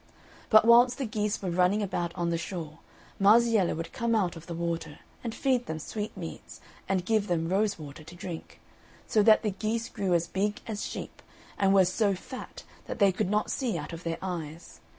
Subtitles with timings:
[0.49, 2.79] But whilst the geese were running about on the shore,
[3.19, 7.49] Marziella would come out of the water, and feed them with sweetmeats, and give them
[7.49, 8.59] rose water to drink;
[9.05, 11.21] so that the geese grew as big as sheep,
[11.55, 14.79] and were so fat that they could not see out of their eyes.